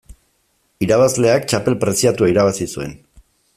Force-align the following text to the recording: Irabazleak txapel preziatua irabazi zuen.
Irabazleak 0.85 1.45
txapel 1.53 1.77
preziatua 1.85 2.33
irabazi 2.35 2.71
zuen. 2.75 2.99